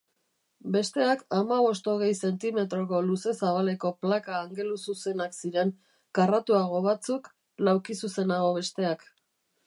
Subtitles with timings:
[0.75, 5.73] Besteak hamabost-hogei zentimetroko luze-zabaleko plaka angeluzuzenak ziren,
[6.21, 7.29] karratuago batzuk,
[7.69, 9.05] laukizuzenago besteak.